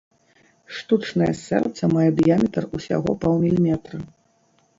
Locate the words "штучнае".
0.77-1.27